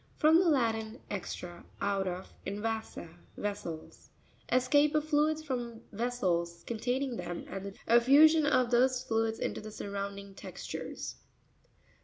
[0.17, 4.09] —From the Latin, extra, out of, and vasa, vessels.
[4.51, 8.71] Escape of fluids from vessels con taining them and the offusion of 106 CONCHOLOGY.—GLOSSARY.
[8.81, 11.17] those fluids into the surrounding textures.